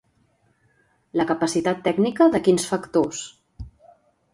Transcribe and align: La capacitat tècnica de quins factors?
La 1.21 1.27
capacitat 1.33 1.85
tècnica 1.91 2.31
de 2.37 2.45
quins 2.49 2.69
factors? 2.75 3.25